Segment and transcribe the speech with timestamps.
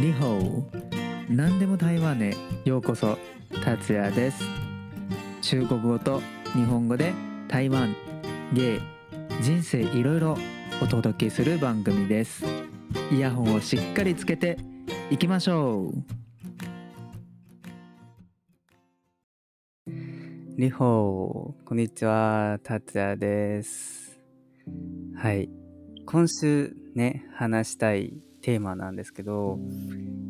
[0.00, 0.64] リホー
[1.28, 2.34] 何でも台湾へ。
[2.64, 3.18] ようこそ
[3.62, 4.42] 達也です。
[5.42, 6.22] 中国語と
[6.54, 7.12] 日本語で
[7.48, 7.94] 台湾。
[8.54, 8.80] 芸。
[9.42, 10.38] 人生いろいろ
[10.82, 12.46] お届けする番組です。
[13.12, 14.56] イヤホンをしっかりつけて
[15.10, 15.92] いきましょう。
[20.56, 24.18] リホーこんにちは達也です。
[25.14, 25.50] はい。
[26.06, 29.58] 今週ね話したいテーマなんですけど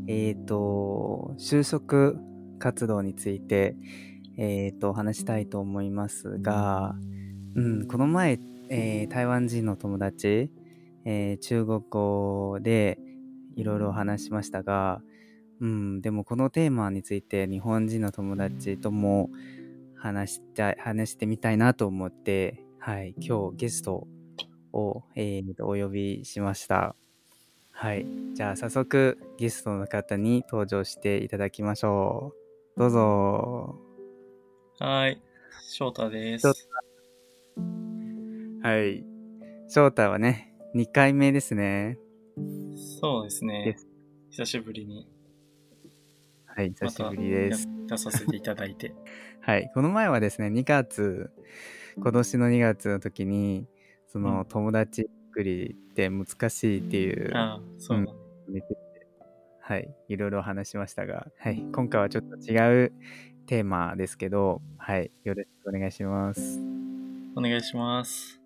[0.06, 2.18] えっ、ー、と就職
[2.58, 3.76] 活動について
[4.36, 6.94] えっ、ー、と話したいと思いますが、
[7.54, 10.50] うん、この前、えー、台湾人の友達、
[11.04, 12.98] え中国語で
[13.56, 15.02] いろいろ話しましたが、
[15.60, 19.30] うん、でもこのテーマについて日本人の友達とも
[19.96, 24.08] 話した話してみたいなと思って、はい、今日ゲスト
[24.72, 26.96] を、えー、お呼びしました。
[27.82, 28.04] はい。
[28.34, 32.34] じゃあ早速ゲストの方に登場していただきましょ
[32.76, 32.78] う。
[32.78, 33.74] どうぞ。
[34.78, 35.18] はい。
[35.66, 36.46] 翔太です。
[38.62, 39.02] はい。
[39.66, 41.96] 翔太はね、2回目ですね。
[43.00, 43.78] そうですね。
[44.28, 45.08] 久しぶりに。
[46.44, 47.66] はい、久しぶりです。
[47.86, 48.94] 出させていただいて。
[49.40, 49.70] はい。
[49.72, 51.30] この前はですね、2月、
[51.96, 53.66] 今年の2月の時に、
[54.06, 58.06] その友達作りって難しいっていう、あそう、うん、
[59.60, 62.92] はい、いろいろ話しましたが、はい、今回はちょっと違う
[63.46, 66.60] テーマですけど、はい、よろしくお願いします。
[67.36, 68.40] お願いします。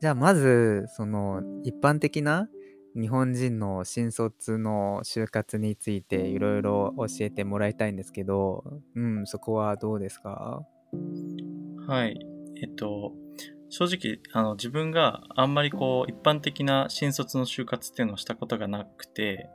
[0.00, 2.48] じゃあまず、その一般的な
[2.94, 10.62] 日本人の新卒の就活についていろいろ教えてもらいたいんですけど、うん、そこはどうですか？
[11.86, 12.18] はい。
[12.62, 13.12] えっと、
[13.78, 19.50] 正直、あの、自分があんまりこう、一般的な新卒の就活っていうのをしたことがなくて、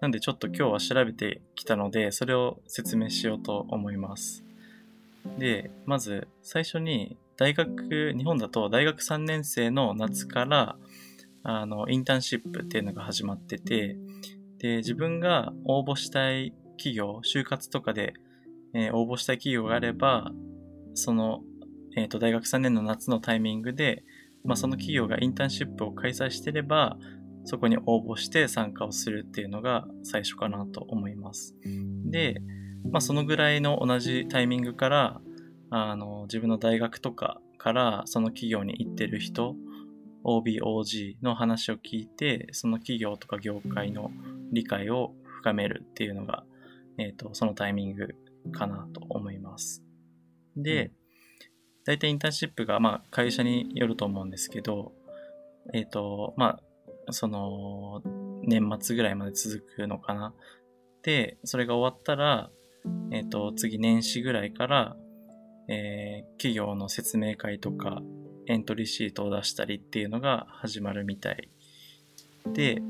[0.00, 4.42] なんでちょっと今日は調べてきたので、それを説明しようと思います。
[5.38, 10.76] で、まず、最初に、大学、日本だと大学3年生の夏から、
[11.42, 13.98] あの、インターンシップっていうのが始まってて、
[14.60, 18.14] で、自分が応募したい企業、就活とかで、
[18.72, 20.32] えー、応募したい企業があれば、
[20.94, 21.42] その
[21.96, 24.04] えー、と大学3年の夏のタイミングで、
[24.44, 26.96] まあ、その企業がインターンシップを開催してれば、
[27.44, 31.56] そこに応募して参加をするっていうのが最初かなと思います。
[32.04, 32.42] で、
[32.90, 35.20] まあ、そのぐらいの同じタイミングから、
[35.70, 39.56] あの、自分の大学とかからその企業に行ってる人、
[40.24, 44.10] OBOG の話を聞いて、その企業とか業界の
[44.52, 46.44] 理解を深めるっていうのが、
[46.98, 48.08] え、ー、と、そのタイミング
[48.52, 49.84] かなと思います。
[50.56, 50.90] で、
[51.88, 54.92] 大体インターンシップが、まあ、会社によると思うんですけど、
[55.72, 56.60] えっ、ー、と、ま
[57.08, 58.02] あ、その、
[58.42, 60.34] 年末ぐらいまで続くのかな。
[61.02, 62.50] で、それが終わったら、
[63.10, 64.96] えっ、ー、と、次年始ぐらいから、
[65.68, 68.02] えー、企業の説明会とか、
[68.48, 71.48] エントリーシートを出したりっていうのが始まるみたい。
[72.52, 72.82] で、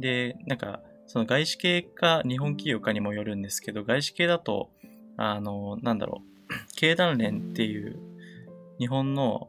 [0.00, 4.72] で、なんか、その外資系か日本企業かにもよるんですけど、外資系だと、
[5.16, 6.35] あの、なんだろう、
[6.76, 7.98] 経団連っていう
[8.78, 9.48] 日本の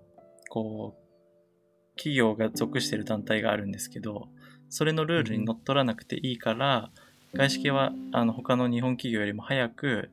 [0.50, 4.30] こう企業が属してる団体があるんですけど
[4.70, 6.92] それのルールにのっとらなくていいから、
[7.34, 10.10] 外資系はあの他の日本企業よりも早く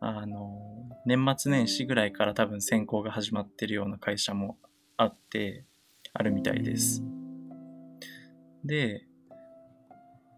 [0.00, 0.58] あの
[1.04, 4.56] 年末年始ぐらいから多分選考が始まってるような会社も
[4.96, 5.64] あって
[6.14, 7.02] あるみたいです。
[8.64, 9.06] で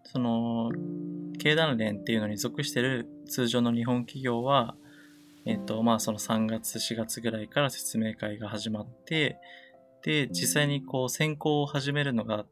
[0.03, 0.71] その
[1.39, 4.75] 経団連っていうのに属してる通常の日本企業は
[5.45, 9.37] えっ、ー、と、まあその3月、4月ぐらいから説明会が始まって、
[10.03, 12.45] で、実際にこう選考を始めるのが、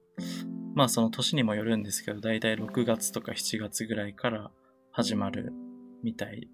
[0.75, 4.51] まあその年にもよるんですけど、だいたい6月とか7月ぐらいから
[4.91, 5.53] 始まる
[6.03, 6.49] みたい。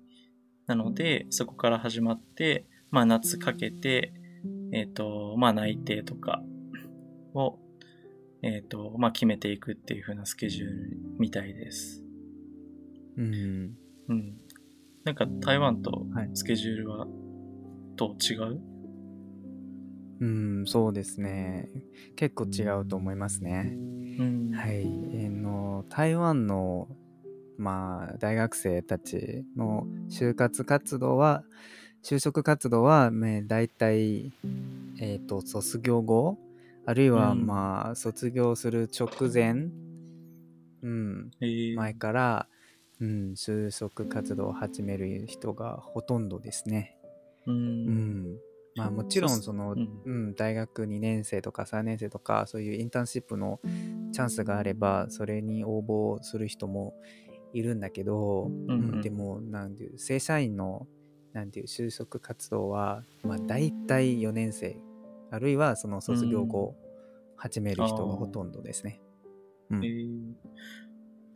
[0.68, 4.14] なので、そこから始まって、まあ夏かけて、
[4.74, 6.42] えっ、ー、と、まあ内定とか
[7.34, 7.58] を、
[8.44, 12.04] えっ、ー、と、まあ決めていくっていう風なスケジュールみたいです。
[13.18, 13.76] うん。
[14.10, 14.38] うん。
[15.08, 17.08] なんか台湾とスケジュールは
[17.96, 18.60] どう違う、
[20.20, 21.70] うん、そうですね。
[22.18, 23.72] 結構違うと思いますね。
[24.20, 24.82] うん、はい。
[24.82, 26.90] えー、の台湾の
[27.58, 31.46] まあ大学生たちの就活活動は
[32.04, 34.34] 就職活動は、ね、大体、
[35.00, 36.38] えーと、卒業後
[36.86, 39.70] あるいは、まあ、卒業する直前、
[40.84, 42.48] うん、えー、前から
[43.00, 46.98] うん、就職活動を始める人がほとんどですね。
[47.46, 47.56] うん。
[47.56, 47.60] う
[47.92, 48.38] ん、
[48.76, 50.02] まあもちろんその、うん。
[50.06, 53.60] うん、大学2年生とか3年生とかそういうインターンシップの
[54.12, 56.96] チャンスがあればそれに応募する人も
[57.54, 59.02] いるんだけど、うんうん。
[59.02, 60.88] でもなんていう正社員の
[61.34, 64.76] なんていう就職活動は、まあ、大体4年生
[65.30, 66.76] あるいはその卒業後
[67.36, 69.00] 始める人がほとんどですね。
[69.70, 69.86] うん。
[69.86, 70.34] えー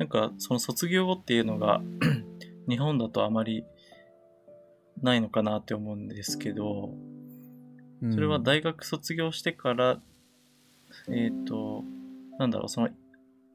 [0.02, 1.80] なんかその卒業後っていうのが
[2.68, 3.64] 日本だとあまり
[5.00, 6.96] ないのかなって思うんですけど
[8.02, 10.00] うんそれは大学卒業してから、
[11.08, 11.84] えっ、と
[12.40, 12.90] なんだろうその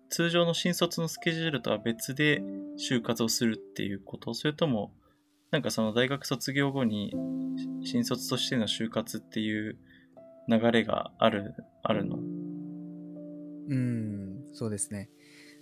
[0.08, 2.44] 通常の新卒のスケジュールとは別で
[2.78, 4.92] 就活をするっていうことそれとも
[5.50, 7.12] なんかその大学卒業後に
[7.82, 9.76] 新卒としての就活っていう
[10.48, 12.18] 流れがあるあるの？
[13.68, 15.10] うん、そうですね。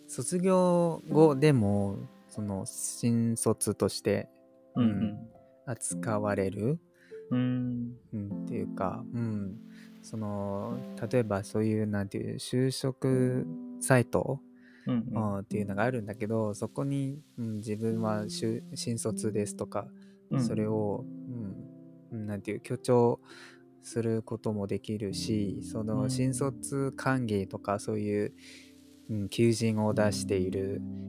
[0.06, 1.99] 卒業後でも、
[2.29, 4.29] その新卒として
[4.75, 5.29] うん
[5.67, 6.79] 扱われる、
[7.31, 7.97] うん。
[8.12, 9.56] うん、っていうか、うん、
[10.03, 10.79] その、
[11.11, 13.47] 例えばそういう、なんていう、就職
[13.81, 14.41] サイト、
[14.87, 15.35] うんうん。
[15.35, 19.89] うんっていうのがあるんだけど、そこに、うん、自分は就新卒ですとか、
[20.31, 20.45] うん。
[20.45, 21.05] それを、
[22.12, 23.21] うんうん、なんていう、強調
[23.83, 26.11] することもできるし、そうのん。
[26.11, 28.35] 新卒歓迎とか、そういう、
[29.11, 31.05] うん、求人を出している、うんうん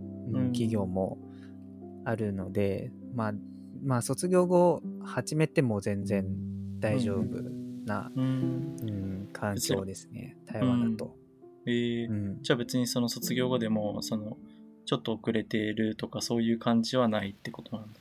[0.48, 1.20] 企業も
[2.04, 3.34] あるので、まあ、
[3.84, 6.26] まあ、卒業後始めても全然
[6.80, 7.42] 大丈夫
[7.86, 11.16] な、うんうん、環境ですね、台湾だと。
[11.68, 14.38] えーうんじゃあ別にその卒業後でもその
[14.86, 18.00] ちょっと遅れているとかそういう感じはないってことなんだ。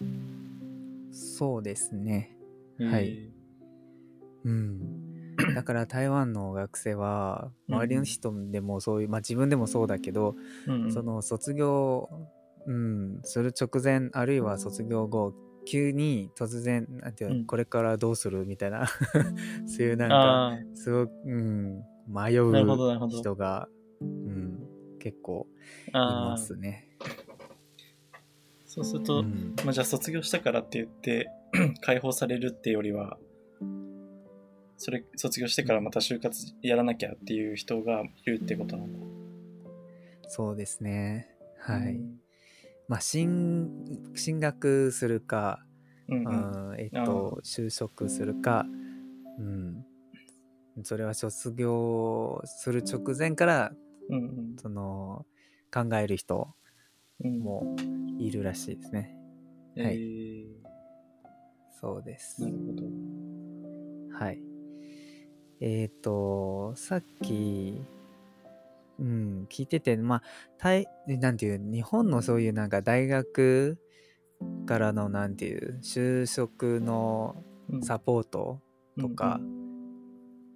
[1.12, 2.36] そうですね。
[2.78, 3.30] えーはい。
[4.44, 5.13] うん。
[5.54, 7.74] だから台湾の学生は、うん。
[7.76, 10.36] 周りの人でもそういう、まあ自分でもそうだけど、
[10.92, 12.08] その卒業、
[12.66, 15.34] うん、する直前、あるいは卒業後、
[15.66, 17.44] 急に突然、なんていうの、うん。
[17.46, 18.86] これからどうするみたいな、
[19.66, 23.68] そういうなんか、すごく、うん、迷うど人が、
[24.00, 24.58] うん、
[24.98, 25.46] 結構
[25.88, 26.88] いますね。
[28.66, 29.54] そうすると、うん。
[29.64, 31.30] まあ、じゃあ卒業したからって言って
[31.80, 33.18] 解放されるってよりは
[34.84, 38.98] それ卒業してからまた就活やらなきゃっていう人がいるってことなんだ。
[40.28, 41.30] そうですね。
[41.58, 41.94] はい。
[41.94, 42.20] うん
[42.86, 45.64] まあ、進、進学するか、
[46.08, 48.66] うんうんうんえっと、就職するか、
[49.38, 49.86] うん、
[50.82, 53.72] それは卒業する直前から、
[54.10, 55.24] うんその、
[55.72, 56.54] 考える人
[57.24, 57.74] うんも
[58.18, 59.16] いるらしいですね。
[59.78, 60.64] はいえー
[61.80, 62.48] そうですな。
[62.48, 64.24] るほど。
[64.24, 64.53] はい。
[65.60, 67.80] えっ、と、さっき、
[68.98, 70.22] うん、聞いてて、まあ、
[70.58, 73.78] たい、なんていう、日本のそういうなんか大学
[74.66, 77.36] からのなんていう、就職の
[77.70, 77.82] うん。
[77.82, 78.60] サポート
[78.98, 79.64] とかうん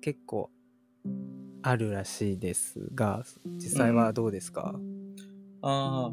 [0.00, 0.50] 結構
[1.62, 3.24] あるらしいですが、
[3.56, 4.74] 実際はどうですか、
[5.60, 6.12] あ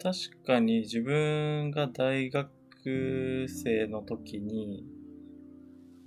[0.00, 4.84] 確かに自分が大学生の時に、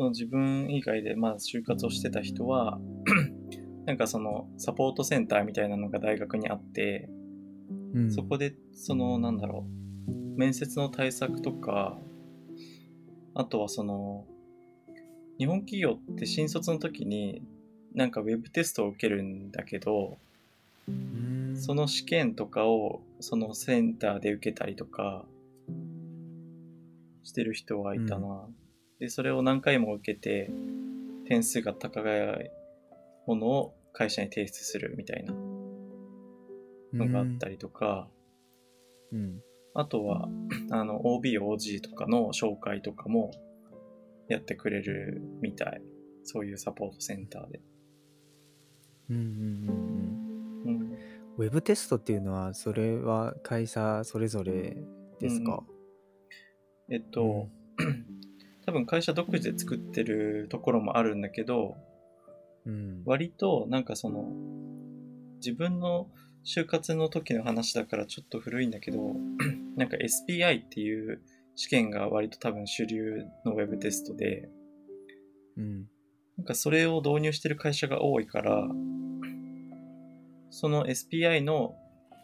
[0.01, 2.79] その自分以外でまあ就活をしてた人は、
[3.85, 7.07] なんかそのサポートセンターみたいなのが大学にあって、
[7.93, 9.67] うん、そこでそのなんだろ
[10.07, 11.99] う、面接の対策とか、
[13.35, 14.25] あとはその、
[15.37, 17.43] 日本企業って新卒の時に
[17.93, 20.17] なんかウェブテストを受けるんだけど、
[20.87, 25.25] うん、その試験とかをそのセンターで受けたりとか
[27.21, 28.47] してる人はいたな。
[29.01, 30.51] で、それを何回も受けて
[31.25, 32.51] 点数が高い
[33.25, 35.33] ものを会社に提出するみたいな
[36.93, 38.07] のがあったりとか、
[39.11, 39.41] うん、
[39.73, 40.29] あとは
[40.69, 43.31] あの OB、OG とかの紹介とかも
[44.29, 45.81] やってくれるみたい。
[46.23, 47.59] そういうサポートセンターで。
[49.09, 49.31] うん、うん、う
[49.71, 50.81] ん、うん。
[50.81, 50.97] うん、
[51.37, 54.77] ウェブテストっていうのは、それは会社それぞれ
[55.19, 55.63] ですか、
[56.91, 57.49] えっと、
[58.71, 61.75] 多分会社独自で作ってるところもあるんだけど、
[62.65, 64.31] うん、割となんかその
[65.37, 66.07] 自分の
[66.45, 68.99] 就活の時の話だからちょっと古いんだけど
[69.75, 71.21] なんか SPI っていう
[71.55, 74.49] 試験が割と多分主流のウェブテストで
[75.57, 75.87] うん、
[76.37, 78.67] なんかそれを導入してる会社が多いから
[80.49, 81.75] その SPI の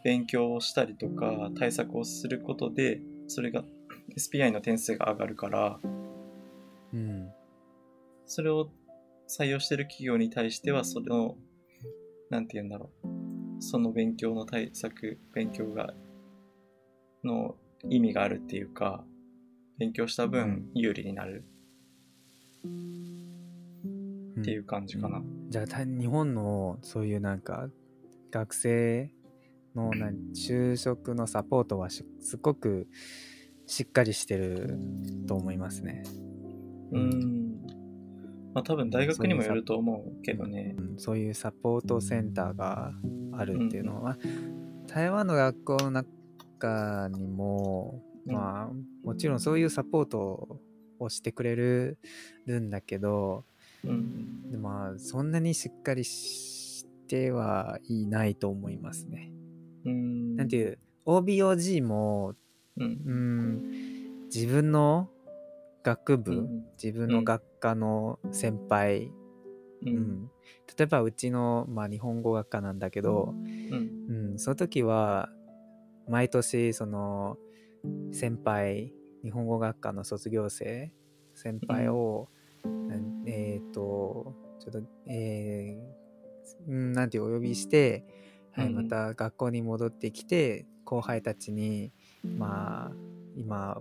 [0.06, 3.64] 勉強をしたりとか対策をすることでそれが
[4.18, 5.80] SPI の点数が上がるから
[6.94, 7.30] うん、
[8.26, 8.70] それを
[9.28, 11.36] 採用してる企業に対しては、その、
[12.30, 13.08] なんて言うんだろう。
[13.60, 15.94] その勉強の対策、勉強が、
[17.24, 17.56] の
[17.90, 19.04] 意味があるっていうか、
[19.78, 21.44] 勉強した分有利になる
[24.40, 25.18] っていう感じかな。
[25.18, 27.70] うんじゃあた日本のそういうなんか
[28.32, 29.10] 学生
[29.76, 32.88] のな就職のサポートはしすごく
[33.66, 34.78] しっかりしてる
[35.26, 36.04] と思いますね。
[36.92, 37.62] うん。
[38.54, 40.76] まあ多分大学にもよると思うけどね。
[40.78, 42.92] うんそういうサポートセンターが
[43.34, 44.18] あるっていうのは、
[44.88, 48.70] 台湾の学校の中にも、うんまあ
[49.04, 50.60] もちろんそういうサポート
[51.00, 51.98] をしてくれる
[52.46, 53.46] るんだけど、
[53.84, 54.52] うん。
[54.52, 59.32] でまあそんなにしっかりしてはいないと思いますね。
[59.86, 60.36] うん。
[60.36, 62.34] なんていう OBOG も
[62.76, 63.14] うんう。
[63.14, 65.10] ん自分の
[65.88, 66.66] 学部、うん。
[66.82, 69.12] 自分の学科の先輩、う。
[69.86, 69.96] うん。
[69.96, 70.32] ん
[70.78, 73.34] 例えばうちの、まあ、日本語学科なんだけど、
[73.72, 74.32] うん。
[74.32, 75.30] うん、その時は
[76.10, 77.38] 毎年その
[78.12, 80.92] 先輩日本語学科の卒業生
[81.36, 82.30] 先輩を、
[83.26, 88.06] えっ、とちょっとえーうんなんてお呼びして、
[88.54, 91.92] はい、また学校に戻ってきて後輩たちに
[92.24, 93.78] まあ今、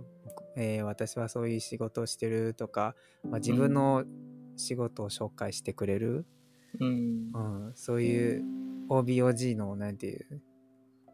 [0.57, 4.03] えー私はそういう仕事をしてるとか、まあ、自分の
[4.55, 6.25] 仕事を紹介してくれる、
[6.79, 7.31] うん。
[7.33, 7.69] う。
[7.69, 8.43] ん、そういう
[8.89, 10.41] OBOG のなんていう、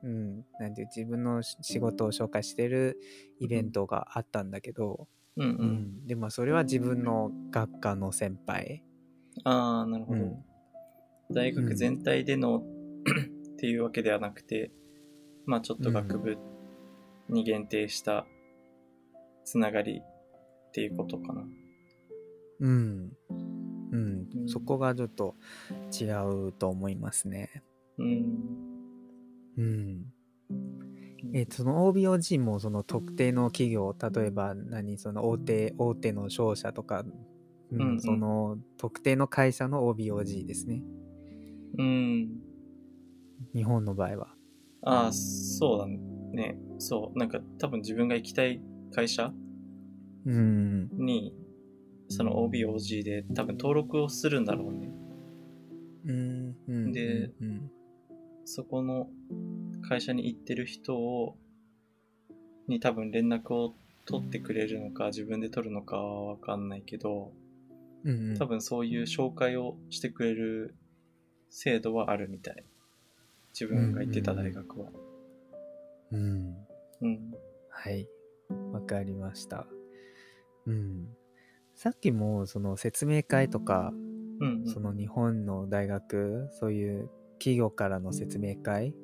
[0.04, 2.98] うん、なんていう自分のし仕事を紹介してる
[3.40, 5.44] イベントがあったんだけど、うん。
[5.44, 5.48] う。
[5.48, 5.68] うん。
[6.04, 8.82] ん、でもそれは自分の学科の先輩、
[9.44, 10.24] ああ、なるほど。
[10.24, 10.46] うん。
[11.32, 12.64] 大学全体でのっ
[13.58, 14.72] ていうわけではなくて、
[15.46, 16.38] まあちょっと学部
[17.30, 18.26] に限定した
[19.44, 21.44] つながりっていうことかな。
[22.60, 25.36] うんうんうんそこがちょっと
[25.92, 26.06] 違
[26.48, 27.64] うと思いますね。
[27.98, 28.26] うん。
[29.58, 30.06] うん
[31.34, 37.02] えその OBOG もその特定の企業例えば何その大手大手の商社とか、
[37.72, 40.84] うんうんうんその特定の会社の OBOG ですね
[41.78, 42.30] うん。
[43.54, 44.28] 日本の場合は。
[44.84, 46.58] ああ、そうだね。
[46.78, 47.18] そう。
[47.18, 48.62] なんか多分自分が行きたい
[48.94, 49.34] 会社？
[50.26, 51.34] うんに、
[52.10, 54.92] その OBOG で多分登録をするんだろうね。
[56.06, 57.72] うんうんでうん
[58.46, 59.08] そこの
[59.88, 61.38] 会社に行ってる人を、
[62.68, 63.74] に多分連絡を
[64.06, 67.32] 取ってくれるのか自分で取るのかはわかんないけど、
[68.04, 70.76] うんうん多分そういう紹介をしてくれる
[71.50, 72.66] 制度はあるみたい。
[73.54, 74.90] 自分が行ってた大学は。
[76.12, 76.56] うん
[77.02, 77.34] うん。
[77.70, 78.08] はい
[78.74, 79.68] わかりました。
[80.66, 81.08] うん
[81.76, 83.92] さっきもその説明会とか
[84.40, 84.68] うん、うん。
[84.68, 88.96] その日本の大学そういう企業からの説明会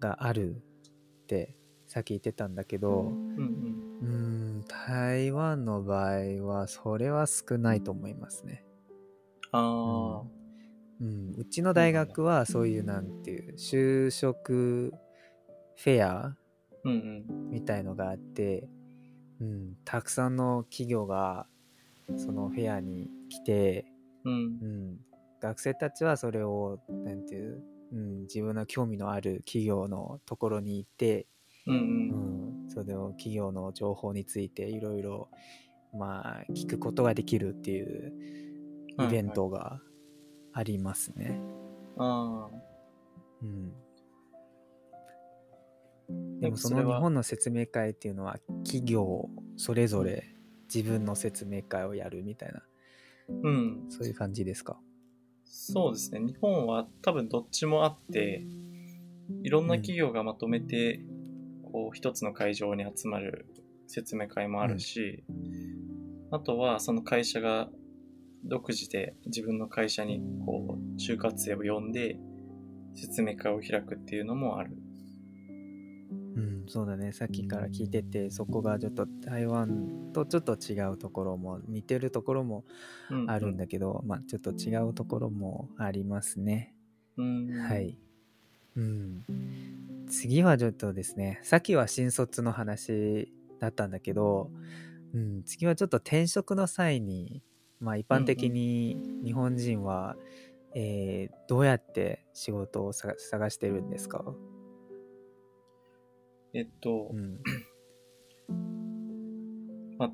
[0.00, 4.64] があるってさっき言ってたんだけどうんうん。
[4.66, 8.64] 台湾の場合はそれは少ないと思いますね。
[9.52, 10.26] ああ、
[11.00, 14.92] うん、うちの大学はそういうなんていう就職
[15.76, 16.41] フェアうんうん。
[16.84, 18.68] みたいのがあって、
[19.40, 21.46] うん、たくさんの企業が
[22.16, 23.86] そのフェアに来て、
[24.24, 24.36] うんう。
[24.36, 24.98] ん、
[25.40, 27.62] 学生たちはそれをなんていう、
[27.92, 31.26] うん、自分の興味のある企業のところに行って、
[31.66, 31.78] うんう。
[31.78, 35.28] うんん、それを企業の情報についていろいろ
[35.94, 38.12] まあ聞くことができるっていう
[39.02, 39.80] イベントが
[40.52, 41.40] ありますね。
[41.98, 42.72] ああ。
[43.42, 43.72] うん、なん
[46.40, 50.24] でもその日本の説明会っていうのは企業それぞれ
[50.72, 52.62] 自分の説明会をやるみたいな
[53.28, 53.86] うん。
[53.88, 54.78] そういう感じですか？
[55.44, 56.20] そうですね。
[56.20, 58.44] 日本は多分どっちもあって、
[59.42, 61.00] いろんな企業がまとめて、
[61.62, 63.46] こう、一つの会場に集まる
[63.86, 65.24] 説明会もあるし、
[66.30, 67.68] あとはその会社が
[68.44, 72.18] 独自で自分の会社にこう、就活生を呼んで
[72.94, 74.76] 説明会を開くっていうのもある。
[76.34, 82.64] うんそうだねさっきから聞いててそこがちょっと台湾とちょっと違うところも似てるところも
[83.10, 86.74] うんあるんだけど、まあちょっと違うところもありますね。
[87.16, 87.48] うん。
[87.50, 87.78] は。
[87.78, 87.98] い。
[88.76, 89.24] うん。
[90.08, 94.50] 次はちょっとですね、さっきは新卒の話だったんだけど、
[95.14, 97.42] うん、次はちょっと転職の際に、
[97.80, 100.16] まあ一般的に日本人は、
[100.74, 104.24] えーどうやって仕事をさ探してるんですか？
[106.54, 107.38] えっとう、ん。
[109.98, 110.10] まあ、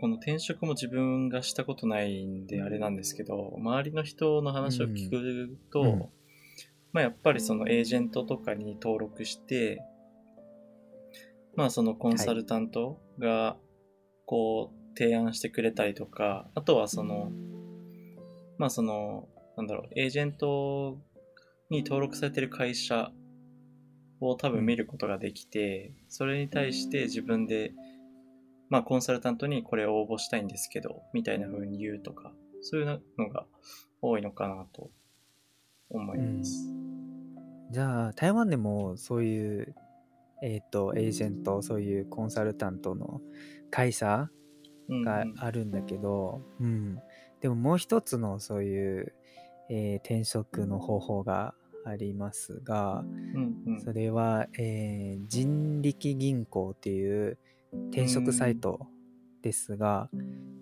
[0.00, 6.08] この転職も自分がしたことないんであれなんですけど、周りの人の話を聞くと、うんうん
[6.96, 9.82] まあやっぱりそのエージェントとかに登録して、
[11.54, 13.58] まあそのコンサルタントが、
[14.24, 17.30] こう、提案してくれたりとか、あとはその、
[18.56, 19.28] まあその、
[19.58, 20.98] なんだろう、エージェント
[21.68, 23.10] に登録されてる会社
[24.20, 27.72] を多分見ることができて、それに対して自分で、
[28.68, 32.32] まあコンサルタントにこれを応募したいんですけど、みたいな風に言うとか、
[32.62, 33.46] そういうのが
[34.02, 34.90] 多いのかなと
[35.90, 36.68] 思います。
[37.70, 39.74] じゃあ台湾でもそういう
[40.42, 43.20] えっ、とエージェントそういうコンサルタントの
[43.70, 44.28] 会社
[44.88, 46.98] うんがあるんだけど、うん。
[47.40, 49.14] でももう一つのそういう、
[49.68, 51.54] えー転職の方法が
[51.88, 53.80] ありますがうんうん。
[53.80, 57.38] それは、えー人力銀行っていう
[57.90, 58.86] 転職サイト
[59.42, 60.08] ですが、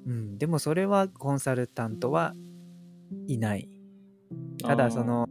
[0.07, 2.35] うん、でもそれはコンサルタントは
[3.27, 3.69] いない。
[4.63, 5.29] ただそ、の、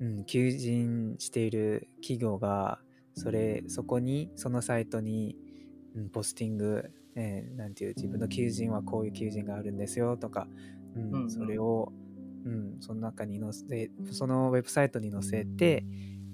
[0.00, 2.80] うん、求人している企業が
[3.14, 5.36] それそこにそのサイトに、
[5.94, 10.48] うん、ポスティング、えーなんていう自分の求人はこういう求人があるんですよとか、
[10.96, 11.30] うんうんうん。
[11.30, 11.92] それを、
[12.44, 15.84] うん、その中に載せそのウェブサイトに載せて、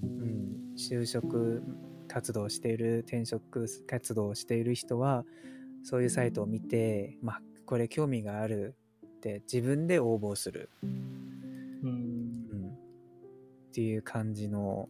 [0.03, 1.63] うん、就職
[2.09, 5.25] 活動をしている転職活動をしている人は
[5.83, 8.75] そういうサイトを見て、まあ、これ興味がある
[9.07, 10.71] って自分で応募する。
[10.83, 10.91] うん。
[11.81, 12.71] うん。
[13.69, 14.89] っていう感じの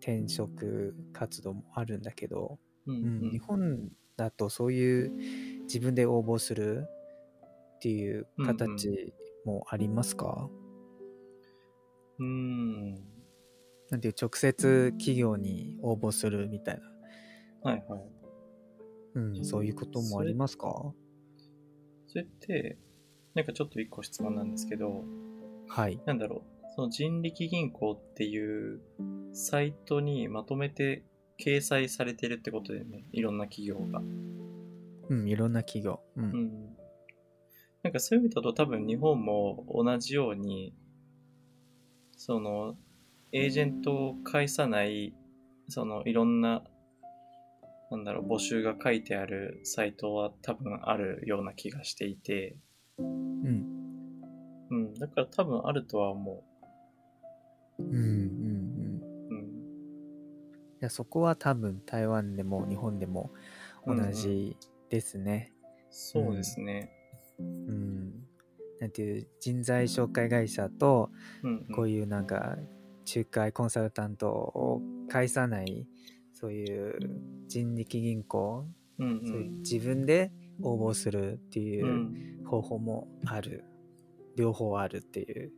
[0.00, 3.30] 転職活動もあるんだけど、うんうん。
[3.30, 5.12] 日本だとそういう
[5.62, 6.86] 自分で応募する
[7.76, 9.14] っていう形
[9.44, 10.48] もありますか、
[12.18, 12.94] うん
[13.90, 16.80] なんていう直接企業に応募するみたい
[17.62, 18.00] な、はいはい。
[19.14, 20.94] うん、そういうこともありますか？
[22.06, 22.78] それって、
[23.34, 25.04] なんかちょっと一個質問なんですけど、
[25.68, 26.00] はい。
[26.06, 28.80] なんだろう、その人力銀行っていう
[29.34, 31.04] サイトにまとめて
[31.38, 33.04] 掲載されてるってことだよね。
[33.12, 34.00] いろんな企業が。
[35.10, 36.00] うん、いろんな企業。
[36.16, 36.22] う。
[36.22, 36.76] うんん。
[37.82, 40.72] なんかそういう意味だと多分日本も同じように、
[42.16, 42.76] その、
[43.32, 45.14] エージェントを介さない、
[45.68, 46.62] そのいろんな、
[47.90, 52.56] なんだろう、募集が書いてあるサイトは多分あるような気がしていて、
[52.98, 53.66] うん。
[54.70, 56.44] うん、だから多分あるとは思
[57.78, 57.86] うん。
[57.86, 57.94] うん。
[57.94, 59.00] うん。
[59.28, 59.34] う。
[59.34, 59.46] うん。
[59.46, 59.50] い
[60.80, 63.32] やそこは多分台湾でも日本でも
[63.86, 64.56] 同じ
[64.88, 65.52] ですね。
[65.90, 66.90] そうですね。
[67.42, 68.24] うん、
[68.80, 71.10] なんていう人材紹介会社と
[71.42, 71.74] うん、うん。
[71.74, 72.56] こういうなんか
[73.14, 75.86] 仲介コンサルタントを介さない
[76.32, 76.98] そういう
[77.48, 78.66] 人力銀行、
[78.98, 80.30] うんそういう自分で
[80.62, 81.64] 応募するってうん。
[81.64, 81.68] う。
[81.68, 81.84] いう
[82.28, 83.64] ん方法もある、
[84.36, 85.52] 両方あるっていう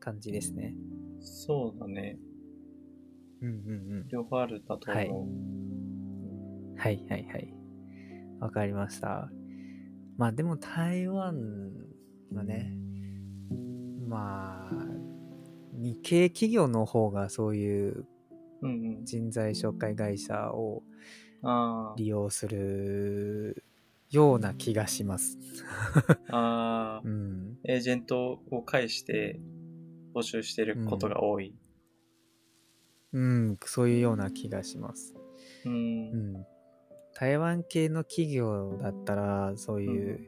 [0.00, 0.74] 感じですね。
[1.20, 2.18] そうだね。
[3.42, 4.96] うんうん両方あるだと思う。
[4.96, 6.74] はいうん。
[6.78, 7.54] はいはいはい。
[8.40, 9.28] わかりました。
[10.16, 11.72] まあでも台湾
[12.32, 12.72] はね、
[14.06, 14.72] まあ、
[15.72, 18.06] 日系企業の方がそういう
[18.62, 19.04] うんうん。
[19.04, 20.82] 人材紹介会社を
[21.42, 23.64] あ利用する
[24.10, 25.38] ような気がします。
[26.30, 26.36] あ。
[26.36, 27.08] あ あう。
[27.08, 27.58] ん。
[27.64, 29.40] エージェントを介して
[30.14, 31.54] 募集してることが多い。
[33.12, 35.14] うん、そういうような気がします。
[35.64, 35.72] うん。
[35.72, 36.46] ううん。
[37.14, 37.18] ん。
[37.18, 40.20] 台湾系の企業だったら、そういう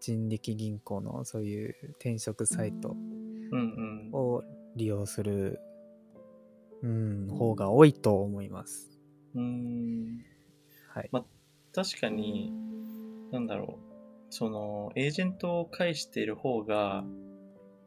[0.00, 2.96] 人力銀行のそういう転職サイト
[3.52, 4.10] うん。
[4.12, 4.42] を
[4.76, 5.60] 利用する、
[6.82, 8.98] うん、方が多いと思います。
[9.34, 10.18] うん。
[10.88, 11.10] はい。
[11.74, 12.52] 確かに、
[13.32, 13.94] なんだろう。
[14.30, 17.04] その、エージェントを介している方が、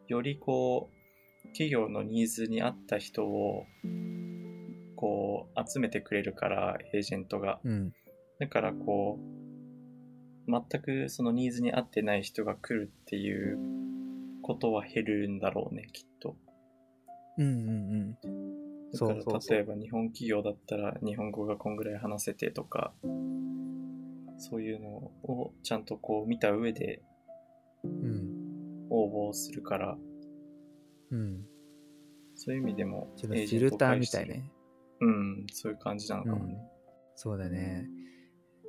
[0.08, 3.66] よりこう、企業のニーズに合った人を、
[4.96, 7.60] こう、集めてくれるから、エージェントが。
[7.64, 7.94] うん。
[8.40, 9.20] だからこ
[10.48, 13.58] う、全くそのニーズに合ってない人が来るっていう
[14.42, 16.38] ことは減るんだろうね、きっと。
[17.38, 18.92] うんうんうん。
[18.92, 22.94] だから例えば日本企業だったら日本語がこんぐらい話せてとか、
[24.38, 24.90] そういうの
[25.24, 27.02] をちゃんとこう見た上で
[27.84, 28.88] うん。
[28.90, 29.98] 応募するから、
[31.12, 31.46] うん。
[32.36, 34.00] そういう意味でもフィルター。
[34.00, 34.52] みたいね。
[35.00, 36.58] うん、そういう感じなのかもね。
[37.16, 37.88] そうだね。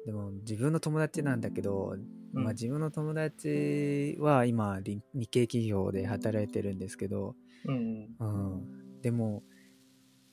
[0.08, 1.94] でも自分の友達なんだけど、
[2.34, 2.42] うん。
[2.44, 7.34] まあ、自分の友達は今り日系企業で働いてるんですけど、
[7.66, 9.42] うん、うん、でも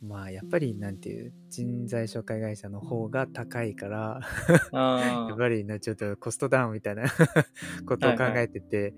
[0.01, 4.21] まあやっぱりなんていう人材紹介会社の方が高いから
[4.71, 7.03] あ やっぱりなちょっとコストダウンみたいな
[7.85, 8.93] ことを考えてて、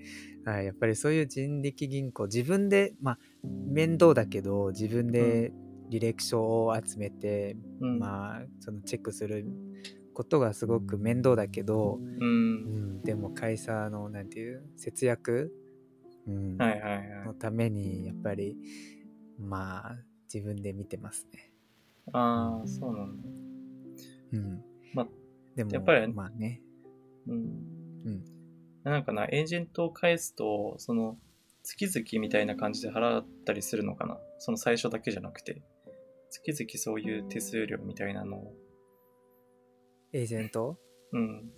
[0.46, 5.52] はいやっぱりそういう人力銀行自分でまあ面倒だけど自分で
[5.90, 9.46] 履歴書を集めて、うん、まあそのチェックする
[10.18, 12.02] ことがすごく面倒だけど、う。
[12.02, 15.54] うんん、でも会社のなんていう節約、
[16.26, 17.36] うんはいはいはいの。
[17.36, 18.58] ためにやっぱり
[19.40, 19.96] まあ
[20.34, 21.54] 自分で見てますね。
[22.14, 23.30] ああ、そうなんだ。
[24.34, 24.64] うん、
[24.96, 25.08] まあ、
[25.56, 26.62] でもやっぱりまあね、
[27.28, 27.36] うん。
[28.06, 28.24] うん、
[28.84, 31.20] なんかな、エージェントを返すと、その、
[31.62, 34.18] 月々みたいな感じで払ったりするのかな？
[34.40, 35.62] その最初だけじゃなくて。
[36.30, 38.54] 月々そういう手数料みたいなのを、
[40.14, 40.78] エージェント？
[41.12, 41.52] うん。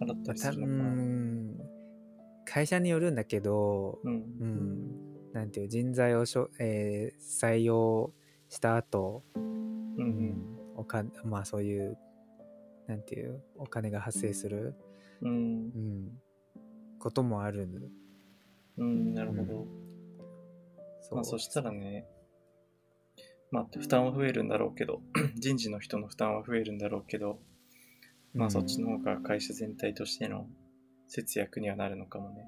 [0.00, 1.58] 払ったりす多るのかな分
[2.44, 4.12] 会社によるんだけど、うん。
[4.12, 8.12] うん、なんていう人材をしょ、えー採用
[8.48, 9.42] した後、うん。
[9.42, 9.46] う。
[9.98, 11.98] うんん、おかまあそういう
[12.86, 14.74] なんていうお金が発生する、
[15.20, 15.78] うんう。
[15.78, 16.22] ん、
[16.98, 17.68] こともある
[18.78, 19.12] うん。
[19.12, 19.66] なるほど。
[21.02, 22.06] そまあそしたらね、
[23.50, 25.02] まあ負担は増えるんだろうけど、
[25.36, 27.40] 人事の人の負担は増えるんだろうけど、
[28.34, 30.46] まあそっちの方が会社全体としての
[31.08, 32.46] 節約にはなるのかもね。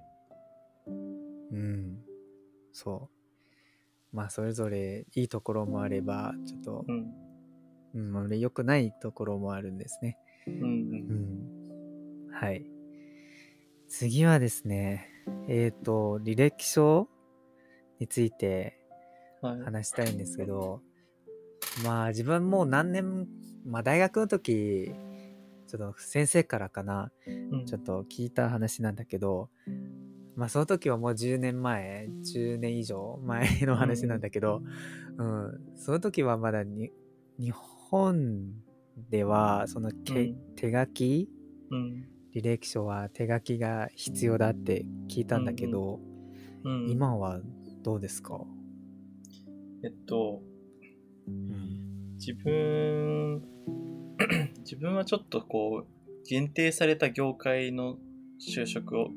[1.53, 1.99] うん
[2.73, 3.11] そ
[4.13, 7.13] うまあそれぞれいいところもあればちょっとう、ん。
[7.95, 10.17] うん、あまり良くないところもあるんですね
[10.47, 10.65] うんう。
[10.65, 12.65] うんんはい
[13.89, 15.09] 次はですね
[15.49, 17.09] えっ、と履歴書
[17.99, 18.79] について
[19.43, 19.61] はい。
[19.61, 20.83] 話したいんですけど
[21.85, 23.27] まあ自分もう何年
[23.67, 24.93] まあ大学の時
[25.71, 27.67] ちょっと先生からかなうん。
[27.67, 29.51] ちょっと聞いた話なんだけど
[30.37, 34.63] まあその時はもう10年前10年以上前の話なんだけど、
[35.17, 35.61] うん。
[35.77, 36.91] その時はまだに
[37.39, 37.53] 日
[37.91, 38.53] 本
[39.11, 40.37] ではそのけ、うん。
[40.57, 41.29] 手書き
[41.71, 42.09] うん。
[42.35, 46.01] 履歴書は手書きが必要だって聞いたんだけど、
[46.65, 47.41] うん、今は
[47.83, 48.41] どうですか、
[49.83, 50.41] えっと、
[51.27, 52.15] うん。
[52.15, 53.43] 自分、
[54.61, 57.97] 自分はちょっとこう、限定された業界の
[58.41, 59.09] 就職を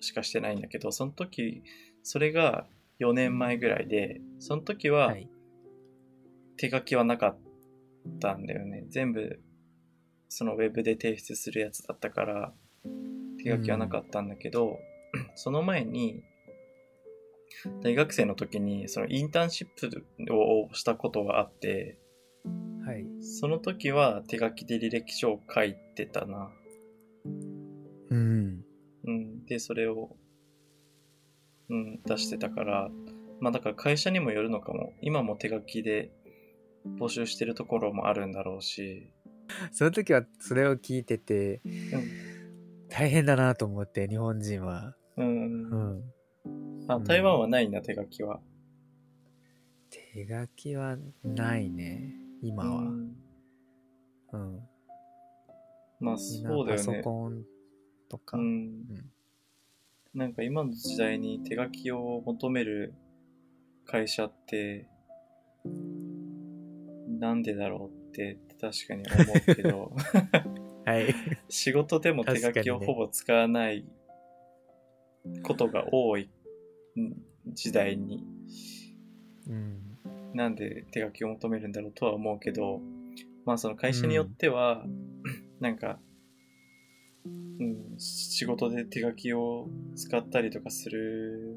[0.00, 1.62] しかしてないんだけど、その時、
[2.02, 2.66] それが
[3.00, 5.28] 4年前ぐらいで、その時ははい
[6.58, 7.38] 手書きはなかっ
[8.20, 8.84] たんだよね。
[8.90, 9.40] 全部、
[10.28, 12.52] そのウェブで提出するやつだったから、
[13.42, 14.76] 手書きはなかったんだけど、
[15.36, 16.22] その前に、
[17.82, 21.96] 大学生の時にそのインターンシップをしたことがあって、
[22.84, 26.50] はいその時は手書きで履歴書を書いてたな。
[28.10, 28.64] うん
[29.04, 29.44] うん。
[29.46, 30.16] で、それを、
[31.70, 32.88] うん、出してたから、
[33.40, 34.92] まあだから会社にもよるのかも。
[35.00, 36.10] 今も手書きで
[36.98, 39.10] 募集してるところもあるんだろうし、
[39.72, 42.28] その時はそれを聞いててうん。
[42.90, 45.76] 大変だなと思って日本人は、うんう。
[45.76, 46.02] ん、
[46.88, 48.40] あ、台湾はないんだ、手書きは。
[49.90, 53.16] 手書きはないね今は、うん。
[54.32, 54.68] うん。
[56.00, 56.82] まあそうだよね。
[56.82, 57.44] ソコン
[58.08, 58.84] とか、うん。
[60.14, 62.94] なんか今の時代に手書きを求める
[63.84, 64.88] 会社って、
[67.20, 69.92] なんでだろうって確かに思うけど、
[70.84, 71.14] はい。
[71.48, 73.84] 仕事でも手書きをほぼ使わない
[75.42, 76.30] ことが多い
[76.96, 78.24] うん時代に、
[79.46, 79.87] うん
[80.38, 82.80] なんで手書きを求めるんだろうとは思うけど、
[83.44, 84.84] まあその会社によっては、
[85.58, 85.98] なんか、
[87.26, 91.56] うん、仕事で手書きを使ったりとかする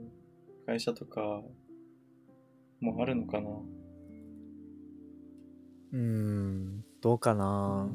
[0.65, 1.43] 会社とか
[2.79, 3.49] もあるのかな。
[5.93, 7.87] うんどうかな。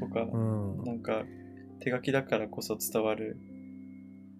[0.00, 0.82] とか、うん。
[0.82, 1.22] なんか
[1.78, 3.36] 手書きだからこそ伝わる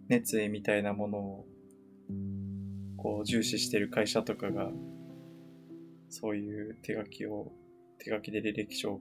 [0.09, 1.47] 熱意みたいなものを
[2.97, 4.73] こう重視してる会社とかが
[6.13, 7.51] そういう手書きを
[7.99, 9.01] 手書きで履歴書を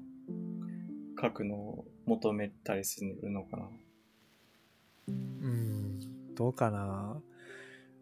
[1.21, 3.63] 書くのを求めたりするのかな。
[5.07, 5.99] うん
[6.35, 7.21] どうかな。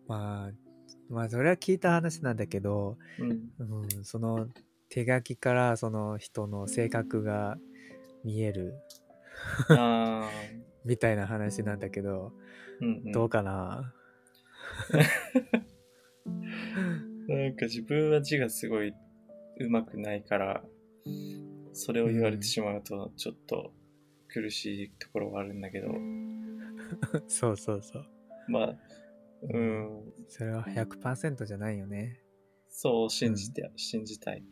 [0.07, 0.51] まあ
[1.09, 3.49] まあそれは聞いた話なんだけど、うん。
[3.57, 4.47] うん、その
[4.89, 7.57] 手書きからその人の性格が
[8.23, 8.75] 見える
[9.69, 10.29] あ
[10.85, 13.11] みたいな話なんだけど、ーうんうん。
[13.11, 13.91] どうかな？
[17.29, 18.93] なんか自分は字がすごい
[19.59, 20.63] 上手くないから
[21.73, 23.71] それを言われてしまうとちょっと
[24.27, 25.89] 苦しいところはあるんだけど、
[27.27, 28.05] そうそうそう。
[28.47, 28.75] まあ
[29.41, 30.13] うん。
[30.27, 32.19] それは100%じゃないよね。
[32.69, 34.43] そう信じて、信じたい、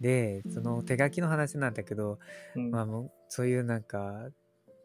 [0.00, 2.18] でその手書きの話なんだけど、
[2.56, 2.70] うん。
[2.70, 4.30] まあもうそういうなんか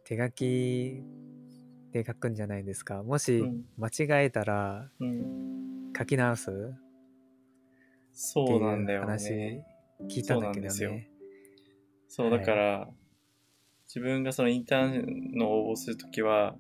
[0.04, 1.04] 手書き
[1.92, 3.04] で書くんじゃないですか。
[3.04, 3.66] もしうん。
[3.78, 6.50] 間違えたらうん、書き直す？
[6.52, 6.83] って
[8.14, 9.66] そうなんだよ話ね
[10.10, 11.14] 聞いたんだけどそうなんですよね
[12.16, 12.88] そうだから、
[13.88, 16.54] 自分がそのインターンの応募するときは、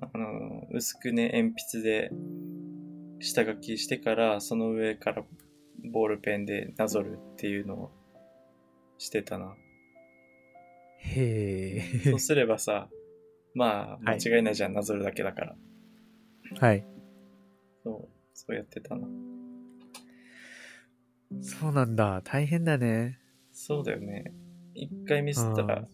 [0.00, 2.10] あの、薄くね、鉛筆で
[3.20, 5.22] 下書きしてから、その上から
[5.92, 7.90] ボールペンでなぞるっていうのを
[8.96, 9.54] してたな。
[11.00, 12.88] へえそうすればさ、
[13.54, 15.56] まあ、はい間違いないじゃん、なぞるだけだから。
[16.58, 16.86] はい
[17.82, 19.06] そう、そうやってたな。
[21.42, 22.22] そうなんだ。
[22.24, 23.18] 大変だね。
[23.52, 24.32] そうだよね。
[24.74, 25.86] 一回ミスったらうん、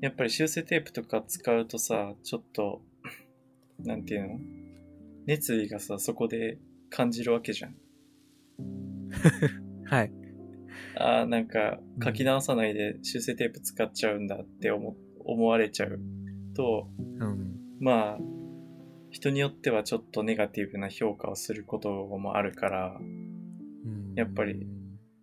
[0.00, 2.82] やっぱり修正テープとか使うとさ、ちょっと、
[3.78, 4.40] なんていうの？
[5.26, 6.58] 熱意がさ、そこで
[6.90, 7.76] 感じるわけじゃん。
[9.86, 10.12] はい。
[10.96, 16.00] ああ、なんか書き直さないで修正テープ使っちゃうんだって思思われちゃう。
[16.54, 17.56] と、うん。
[17.80, 18.18] まあ、
[19.10, 23.31] 人によってはちょっとネガティブな評価をすることもあるから、うん
[24.14, 24.66] やっぱり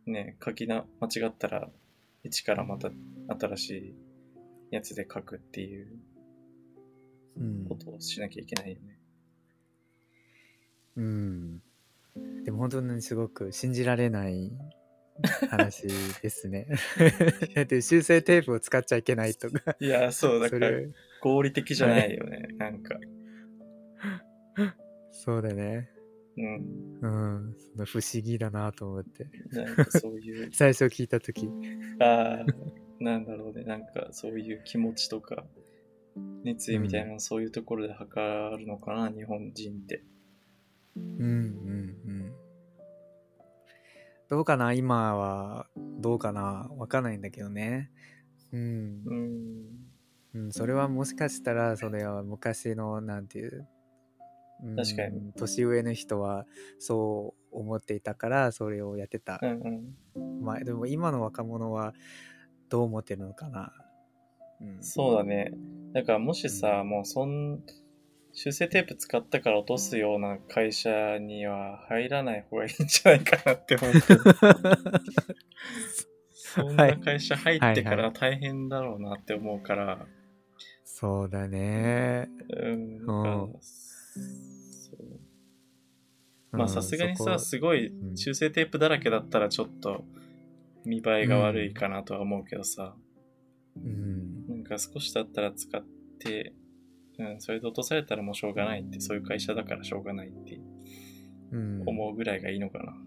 [0.06, 1.70] ね、書きな、間違ったら、
[2.24, 2.90] 一からまた
[3.40, 3.96] 新しい
[4.72, 6.00] やつで書くっていう
[7.38, 7.66] うん。
[7.66, 9.00] ことをしなきゃいけないよね。
[10.98, 11.62] うん。
[12.44, 14.52] でも本当にすごく信じられない
[15.50, 15.88] 話
[16.22, 16.68] ですね。
[17.56, 19.76] だって修正テープを使っちゃいけないとか。
[19.80, 20.70] いや、そう、だから
[21.22, 23.00] 合理的じゃないよね、なんか。
[25.12, 25.90] そうだね
[26.40, 27.00] うん。
[27.02, 27.08] う
[27.50, 27.56] ん。
[27.58, 29.28] その不思議だなと思って。
[29.52, 31.50] なんかそういう、 最初聞いた時。
[32.00, 32.46] ああ、
[33.04, 35.46] なんだろうね、なんかそういう気持ちとか、
[36.44, 40.04] 熱意みたいなの、そういうところで測るのかな、日本人って。
[40.96, 41.28] うんうん
[42.06, 42.34] うん。
[44.30, 44.74] どうかな？
[44.74, 45.68] 今は
[46.00, 46.70] どうかな？
[46.78, 47.92] わかんないんだけどね。
[48.54, 49.04] うん。
[49.06, 49.90] う、ん。
[50.36, 53.79] うん、それはもしかしたらそれは昔のなんていう、うん
[54.76, 55.32] 確かに。
[55.34, 56.46] 年上の人は
[56.80, 59.40] そう思っていたからそれをやってた。
[59.42, 60.42] う、んうん。
[60.44, 61.94] まあでも今の若者は
[62.70, 63.72] どう思ってるのかな、
[64.62, 65.52] うん、そうだね。
[65.94, 67.62] だからもしさ、もうそん、
[68.32, 74.20] 修正テープ使ったから落とすような会社には入らない方がいいんじゃないかなって思ってる。
[76.32, 80.06] そんな会社入ってかはいら大変だろうなって思うから、
[80.84, 82.30] そうだね。
[82.50, 83.06] うん。
[83.06, 83.54] うん
[86.52, 88.18] まあさすがにさ、すごいうん。
[88.18, 90.04] 修正テープだらけだったらちょっと
[90.86, 92.96] 見栄えが悪いかなとは思うけどさ、
[93.78, 94.48] うん。
[94.48, 95.84] なんか少しだったら使っ
[96.20, 96.54] て、
[97.20, 100.60] うん、それで落とされたらもうしょうがないって、そういう会社だからしょうがないって
[101.52, 101.84] うん。
[101.86, 102.98] 思うぐらいがいいのかな。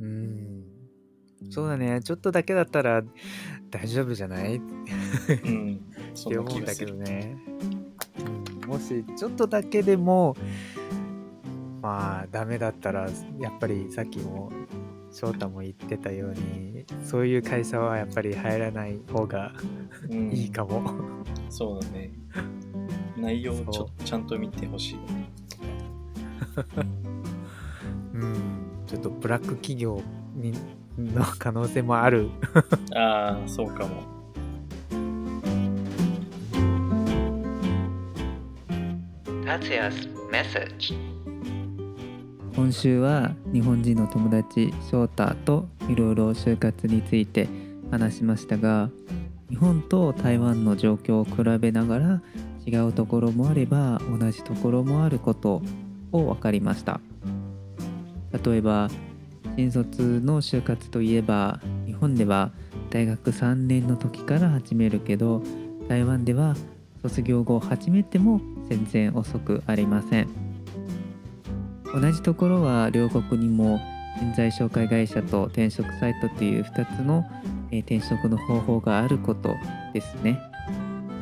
[0.00, 0.64] うん。
[1.50, 2.00] そうだね。
[2.02, 3.02] ちょっとだけだったら
[3.70, 4.54] 大丈夫じゃない？
[4.56, 5.80] うん、
[6.14, 6.86] そ って思うんだけ。
[6.86, 7.73] どね、うん、
[8.66, 10.36] もしちょっとだけでも
[11.82, 14.50] まあダメだったらやっぱりさっきも
[15.12, 19.52] 翔太も言ってたようにそういう会社はやっぱり入らない方が
[20.10, 20.82] うん、いいかも、
[21.48, 22.10] そうだね。
[23.16, 24.96] 内容をちちゃんと見てほしい。
[28.12, 28.34] うん、
[28.86, 30.02] ちょっとブラック企業
[30.34, 30.52] に
[30.98, 32.28] の可能性もある
[32.94, 34.13] ああ、そうかも。
[39.58, 39.88] 達也
[40.32, 40.96] message.
[42.56, 47.48] 今週は日本人の友達翔太といろいろ就活について
[47.88, 48.90] 話しましたが
[49.48, 52.22] 日本と台湾の状況を比べながら
[52.66, 55.62] 違うところもあれば同じところもあること
[56.10, 57.00] を分かりました。
[58.44, 58.90] 例えば
[59.56, 62.50] 新卒の就活といえば日本では
[62.90, 65.44] 大学3年の時から始めるけど
[65.88, 66.56] 台湾では
[67.02, 70.28] 卒業後始めても全然遅くありません。
[71.94, 73.80] 同じところは両国にも
[74.18, 77.24] 人材紹介会社と転職サイトっていう2つの、
[77.70, 79.54] え転職の方法があること
[79.92, 80.40] ですね。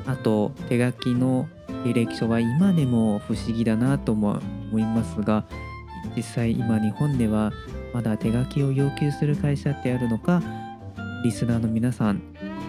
[0.06, 1.48] あと手書きの
[1.84, 4.38] 履歴書は今でも不思議だなとも
[4.70, 5.44] 思いますが
[6.16, 7.52] 実際今日本では
[7.92, 10.42] まだ手書きを要求する会社ってあるのか
[11.24, 12.20] リスナーの皆さん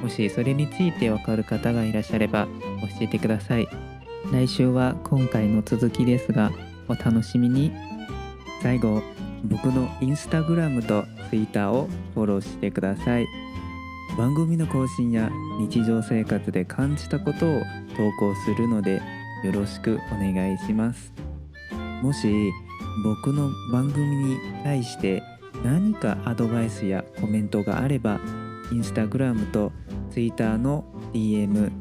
[0.01, 2.47] もしそれについてわかる方がいらっしゃれば
[2.99, 3.92] 教えてください。
[4.31, 6.51] 来週は今回の続きですが
[6.87, 7.71] お楽しみに。
[8.61, 9.03] 最後
[9.43, 13.27] 僕のインスタグラムとツイッターをフォローしてください。
[14.17, 17.61] 番組の更新や日常生活で感じたことを
[17.97, 19.01] 投稿するので
[19.43, 21.11] よろしくお願いします。
[22.01, 22.51] もし
[23.03, 25.21] 僕の番組に対して
[25.63, 28.19] 何かアドバイスやコメントがあれば
[28.71, 29.71] インスタグラムと
[30.11, 31.71] ツイッターの DM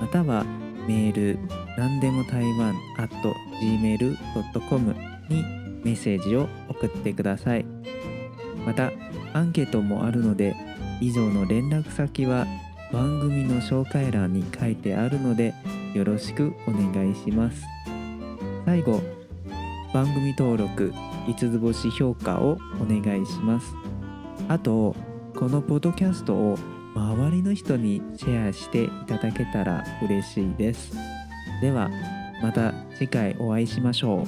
[0.00, 0.44] または
[0.86, 1.38] メール
[1.76, 3.14] 何でも台湾 at
[3.62, 4.94] gmail.com
[5.28, 5.44] に
[5.84, 7.64] メッセージを送ってください。
[8.66, 8.92] また
[9.32, 10.54] アンケートもあるので
[11.00, 12.46] 以上の連絡先は
[12.92, 15.54] 番組の紹介欄に書いてあるので
[15.94, 17.62] よろしくお願いします。
[18.66, 19.00] 最後
[19.94, 20.92] 番組登録
[21.26, 23.74] 5つ星評価をお願いします。
[24.48, 24.94] あと
[25.34, 26.58] このポッドキャストを
[26.94, 30.96] 周りの人にシェアしていただけたら嬉しいです。
[31.60, 31.90] では
[32.42, 34.24] また次回お会いしましょ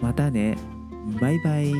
[0.00, 0.02] う。
[0.02, 0.56] またね。
[1.20, 1.72] バイバイ。